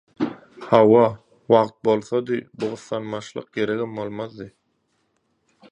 [0.69, 1.05] -Hawa.
[1.51, 4.51] Wagt bolsady bu gyssanmaçlyk geregem bolmazdy...